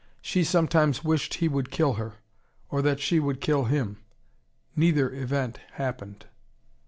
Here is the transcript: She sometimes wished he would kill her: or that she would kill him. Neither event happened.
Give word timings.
She 0.19 0.43
sometimes 0.43 1.03
wished 1.03 1.35
he 1.35 1.47
would 1.47 1.69
kill 1.69 1.93
her: 1.93 2.13
or 2.71 2.81
that 2.81 2.99
she 2.99 3.19
would 3.19 3.39
kill 3.39 3.65
him. 3.65 3.97
Neither 4.75 5.13
event 5.13 5.59
happened. 5.73 6.25